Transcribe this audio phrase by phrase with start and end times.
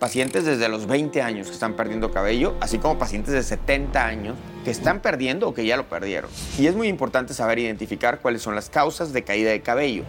[0.00, 4.36] Pacientes desde los 20 años que están perdiendo cabello, así como pacientes de 70 años
[4.64, 6.30] que están perdiendo o que ya lo perdieron.
[6.58, 10.04] Y es muy importante saber identificar cuáles son las causas de caída de cabello.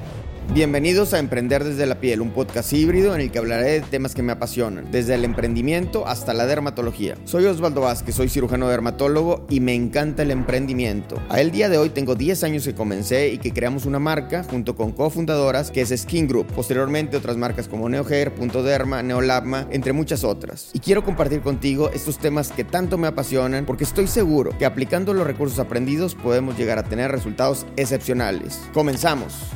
[0.54, 4.14] Bienvenidos a Emprender desde la piel, un podcast híbrido en el que hablaré de temas
[4.14, 7.16] que me apasionan, desde el emprendimiento hasta la dermatología.
[7.24, 11.16] Soy Osvaldo Vázquez, soy cirujano dermatólogo y me encanta el emprendimiento.
[11.30, 14.44] A el día de hoy tengo 10 años que comencé y que creamos una marca
[14.44, 19.68] junto con cofundadoras que es Skin Group, posteriormente otras marcas como NeoHair, Punto Derma, Neolabma,
[19.72, 20.72] entre muchas otras.
[20.74, 25.14] Y quiero compartir contigo estos temas que tanto me apasionan porque estoy seguro que aplicando
[25.14, 28.62] los recursos aprendidos podemos llegar a tener resultados excepcionales.
[28.74, 29.52] Comenzamos.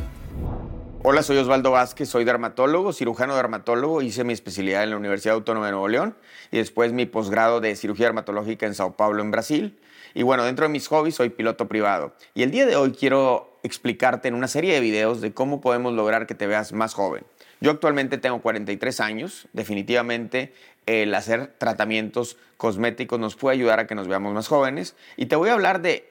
[1.03, 5.67] Hola, soy Osvaldo Vázquez, soy dermatólogo, cirujano dermatólogo, hice mi especialidad en la Universidad Autónoma
[5.67, 6.17] de Nuevo León
[6.51, 9.77] y después mi posgrado de cirugía dermatológica en Sao Paulo, en Brasil.
[10.15, 12.13] Y bueno, dentro de mis hobbies soy piloto privado.
[12.33, 15.93] Y el día de hoy quiero explicarte en una serie de videos de cómo podemos
[15.93, 17.23] lograr que te veas más joven.
[17.61, 20.53] Yo actualmente tengo 43 años, definitivamente
[20.85, 25.35] el hacer tratamientos cosméticos nos puede ayudar a que nos veamos más jóvenes y te
[25.35, 26.09] voy a hablar de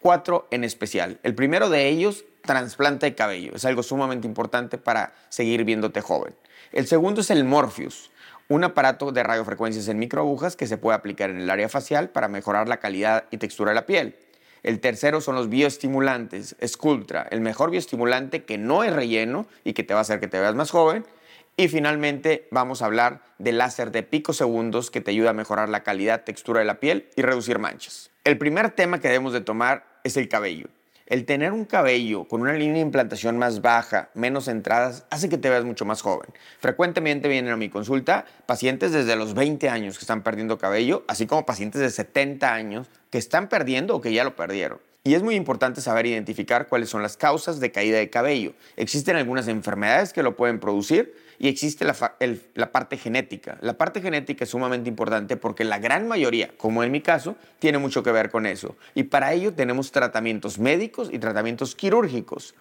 [0.00, 1.18] cuatro en especial.
[1.22, 3.52] El primero de ellos, trasplante de cabello.
[3.54, 6.34] Es algo sumamente importante para seguir viéndote joven.
[6.72, 8.10] El segundo es el Morpheus,
[8.48, 12.28] un aparato de radiofrecuencias en microagujas que se puede aplicar en el área facial para
[12.28, 14.16] mejorar la calidad y textura de la piel.
[14.64, 19.84] El tercero son los bioestimulantes, Sculptra, el mejor bioestimulante que no es relleno y que
[19.84, 21.04] te va a hacer que te veas más joven.
[21.56, 25.82] Y finalmente vamos a hablar del láser de picosegundos que te ayuda a mejorar la
[25.82, 28.10] calidad, textura de la piel y reducir manchas.
[28.24, 30.68] El primer tema que debemos de tomar es el cabello.
[31.06, 35.36] El tener un cabello con una línea de implantación más baja, menos entradas, hace que
[35.36, 36.30] te veas mucho más joven.
[36.60, 41.26] Frecuentemente vienen a mi consulta pacientes desde los 20 años que están perdiendo cabello, así
[41.26, 44.78] como pacientes de 70 años que están perdiendo o que ya lo perdieron.
[45.06, 48.54] Y es muy importante saber identificar cuáles son las causas de caída de cabello.
[48.76, 53.58] Existen algunas enfermedades que lo pueden producir y existe la, parte genética.
[53.60, 57.76] La parte genética es sumamente importante porque la gran mayoría, como en mi caso, tiene
[57.76, 58.76] mucho que ver con eso.
[58.94, 62.54] Y para ello tenemos tratamientos médicos y tratamientos quirúrgicos.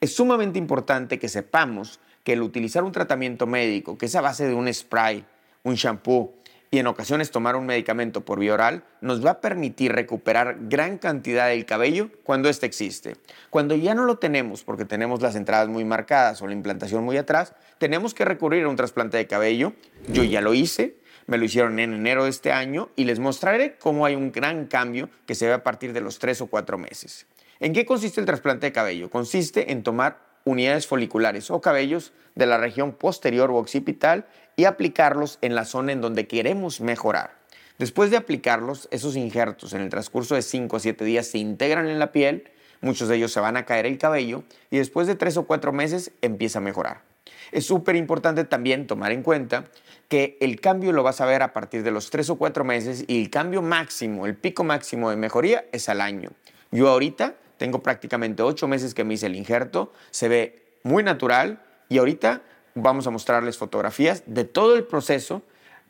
[0.00, 4.46] Es sumamente importante que sepamos que el utilizar un tratamiento médico, que es a base
[4.46, 5.26] de un spray,
[5.62, 6.32] un shampoo,
[6.72, 10.96] y en ocasiones tomar un medicamento por vía oral nos va a permitir recuperar gran
[10.96, 13.16] cantidad del cabello cuando éste existe.
[13.50, 17.18] Cuando ya no lo tenemos porque tenemos las entradas muy marcadas o la implantación muy
[17.18, 19.74] atrás, tenemos que recurrir a un trasplante de cabello.
[20.08, 20.96] Yo ya lo hice,
[21.26, 24.64] me lo hicieron en enero de este año y les mostraré cómo hay un gran
[24.66, 27.26] cambio que se ve a partir de los tres o cuatro meses.
[27.60, 29.10] ¿En qué consiste el trasplante de cabello?
[29.10, 34.26] Consiste en tomar unidades foliculares o cabellos de la región posterior o occipital
[34.56, 37.42] y aplicarlos en la zona en donde queremos mejorar.
[37.78, 41.88] Después de aplicarlos, esos injertos en el transcurso de 5 o 7 días se integran
[41.88, 42.50] en la piel,
[42.80, 45.72] muchos de ellos se van a caer el cabello y después de 3 o 4
[45.72, 47.02] meses empieza a mejorar.
[47.50, 49.66] Es súper importante también tomar en cuenta
[50.08, 53.04] que el cambio lo vas a ver a partir de los 3 o 4 meses
[53.06, 56.30] y el cambio máximo, el pico máximo de mejoría es al año.
[56.70, 61.62] Yo ahorita tengo prácticamente 8 meses que me hice el injerto, se ve muy natural
[61.88, 62.42] y ahorita
[62.74, 65.42] vamos a mostrarles fotografías de todo el proceso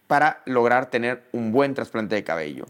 [0.07, 2.67] para lograr tener un buen trasplante de cabello.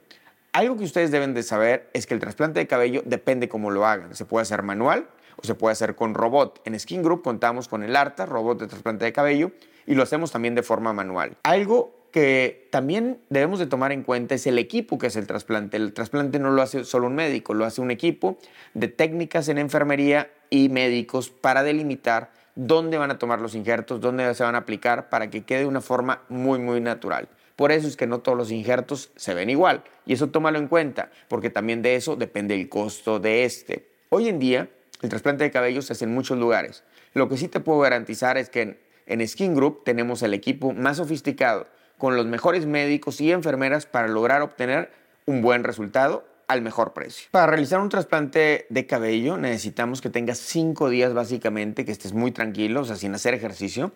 [0.52, 3.84] Algo que ustedes deben de saber es que el trasplante de cabello depende cómo lo
[3.84, 4.14] hagan.
[4.14, 6.60] Se puede hacer manual o se puede hacer con robot.
[6.64, 9.50] En Skin Group contamos con el ARTA, robot de trasplante de cabello,
[9.84, 11.36] y lo hacemos también de forma manual.
[11.42, 15.78] Algo que también debemos de tomar en cuenta es el equipo que es el trasplante.
[15.78, 18.38] El trasplante no lo hace solo un médico, lo hace un equipo
[18.74, 24.34] de técnicas en enfermería y médicos para delimitar dónde van a tomar los injertos, dónde
[24.34, 27.28] se van a aplicar para que quede de una forma muy, muy natural.
[27.56, 29.82] Por eso es que no todos los injertos se ven igual.
[30.04, 33.88] Y eso tómalo en cuenta, porque también de eso depende el costo de este.
[34.10, 34.68] Hoy en día,
[35.00, 36.84] el trasplante de cabello se hace en muchos lugares.
[37.14, 40.72] Lo que sí te puedo garantizar es que en, en Skin Group tenemos el equipo
[40.72, 41.66] más sofisticado,
[42.02, 44.90] con los mejores médicos y enfermeras para lograr obtener
[45.24, 47.28] un buen resultado al mejor precio.
[47.30, 52.32] Para realizar un trasplante de cabello necesitamos que tengas cinco días básicamente, que estés muy
[52.32, 53.92] tranquilo, o sea, sin hacer ejercicio.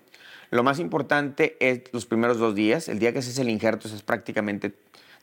[0.52, 2.88] Lo más importante es los primeros dos días.
[2.88, 4.74] El día que haces el injerto es prácticamente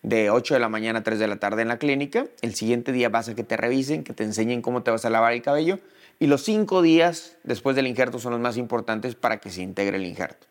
[0.01, 2.25] de 8 de la mañana a 3 de la tarde en la clínica.
[2.41, 5.09] El siguiente día vas a que te revisen, que te enseñen cómo te vas a
[5.09, 5.79] lavar el cabello.
[6.19, 9.95] Y los cinco días después del injerto son los más importantes para que se integre
[9.95, 10.47] el injerto.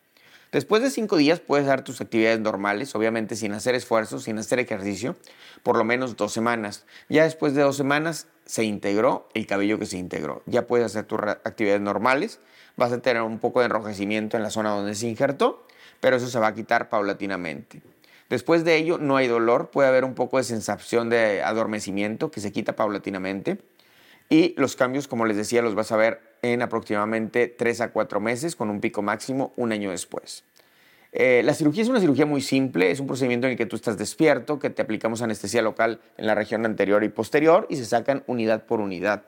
[0.53, 4.59] Después de cinco días puedes dar tus actividades normales, obviamente sin hacer esfuerzos, sin hacer
[4.59, 5.17] ejercicio,
[5.63, 6.85] por lo menos dos semanas.
[7.09, 10.43] Ya después de dos semanas se integró el cabello que se integró.
[10.45, 12.39] Ya puedes hacer tus actividades normales,
[12.77, 15.67] vas a tener un poco de enrojecimiento en la zona donde se injertó,
[16.01, 17.81] pero eso se va a quitar paulatinamente.
[18.29, 22.41] Después de ello no hay dolor, puede haber un poco de sensación de adormecimiento que
[22.41, 23.57] se quita paulatinamente.
[24.33, 28.19] Y los cambios, como les decía, los vas a ver en aproximadamente 3 a 4
[28.19, 30.45] meses con un pico máximo un año después.
[31.13, 33.77] Eh, la cirugía es una cirugía muy simple, es un procedimiento en el que tú
[33.77, 37.85] estás despierto, que te aplicamos anestesia local en la región anterior y posterior y se
[37.85, 39.23] sacan unidad por unidad.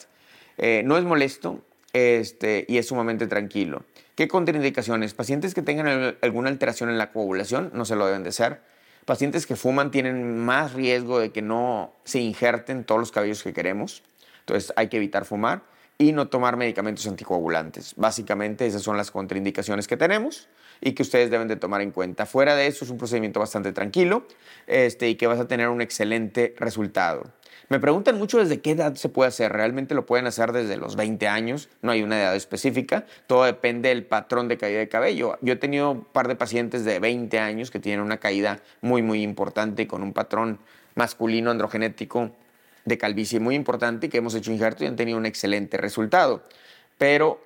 [0.57, 1.61] Eh, no es molesto
[1.93, 3.85] este, y es sumamente tranquilo.
[4.15, 5.13] ¿Qué contraindicaciones?
[5.13, 8.63] Pacientes que tengan alguna alteración en la coagulación no se lo deben de hacer.
[9.05, 13.53] Pacientes que fuman tienen más riesgo de que no se injerten todos los cabellos que
[13.53, 14.03] queremos.
[14.47, 15.63] Entonces hay que evitar fumar
[15.97, 17.95] y no tomar medicamentos anticoagulantes.
[17.97, 20.49] Básicamente esas son las contraindicaciones que tenemos
[20.81, 22.27] y que ustedes deben de tomar en cuenta.
[22.27, 24.27] Fuera de eso es un procedimiento bastante tranquilo
[24.67, 27.25] este, y que vas a tener un excelente resultado.
[27.71, 29.53] Me preguntan mucho desde qué edad se puede hacer.
[29.53, 33.07] Realmente lo pueden hacer desde los 20 años, no hay una edad específica.
[33.27, 35.39] Todo depende del patrón de caída de cabello.
[35.41, 39.01] Yo he tenido un par de pacientes de 20 años que tienen una caída muy,
[39.01, 40.59] muy importante con un patrón
[40.95, 42.33] masculino androgenético
[42.85, 46.43] de calvicie muy importante que hemos hecho injerto y han tenido un excelente resultado.
[46.99, 47.45] Pero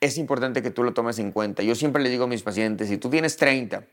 [0.00, 1.62] es importante que tú lo tomes en cuenta.
[1.62, 3.84] Yo siempre le digo a mis pacientes, si tú tienes 30,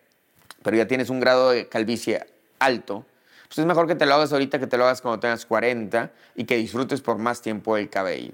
[0.63, 2.25] pero ya tienes un grado de calvicie
[2.57, 3.05] alto,
[3.47, 6.11] pues es mejor que te lo hagas ahorita que te lo hagas cuando tengas 40
[6.35, 8.33] y que disfrutes por más tiempo el cabello.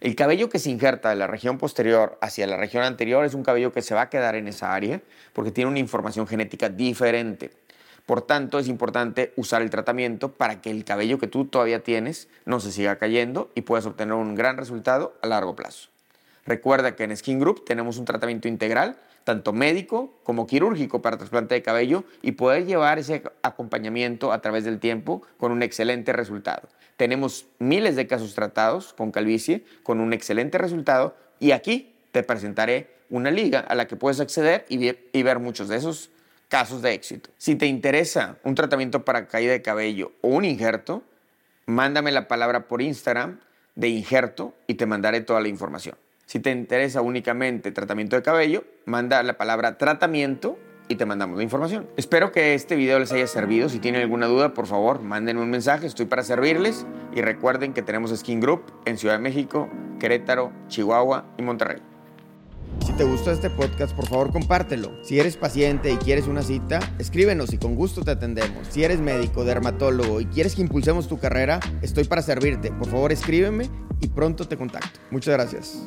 [0.00, 3.42] El cabello que se injerta de la región posterior hacia la región anterior es un
[3.42, 5.00] cabello que se va a quedar en esa área
[5.32, 7.52] porque tiene una información genética diferente.
[8.06, 12.28] Por tanto, es importante usar el tratamiento para que el cabello que tú todavía tienes
[12.44, 15.88] no se siga cayendo y puedas obtener un gran resultado a largo plazo.
[16.44, 21.54] Recuerda que en Skin Group tenemos un tratamiento integral, tanto médico como quirúrgico para trasplante
[21.54, 26.68] de cabello y poder llevar ese acompañamiento a través del tiempo con un excelente resultado.
[26.98, 32.94] Tenemos miles de casos tratados con calvicie con un excelente resultado y aquí te presentaré
[33.10, 36.10] una liga a la que puedes acceder y, ver muchos de esos
[36.48, 37.30] casos de éxito.
[37.38, 41.02] Si te interesa un tratamiento para caída de cabello o un injerto,
[41.66, 43.40] mándame la palabra por Instagram
[43.74, 45.96] de injerto y te mandaré toda la información.
[46.26, 50.58] Si te interesa únicamente tratamiento de cabello, manda la palabra tratamiento
[50.88, 51.88] y te mandamos la información.
[51.96, 53.68] Espero que este video les haya servido.
[53.68, 55.86] Si tienen alguna duda, por favor, mándenme un mensaje.
[55.86, 56.86] Estoy para servirles.
[57.14, 61.93] Y recuerden que tenemos Skin Group en Ciudad de México, Querétaro, Chihuahua y Monterrey.
[62.96, 64.92] Te gustó este podcast, por favor compártelo.
[65.02, 68.68] Si eres paciente y quieres una cita, escríbenos y con gusto te atendemos.
[68.70, 72.70] Si eres médico, dermatólogo y quieres que impulsemos tu carrera, estoy para servirte.
[72.70, 73.68] Por favor escríbeme
[74.00, 75.00] y pronto te contacto.
[75.10, 75.82] Muchas gracias.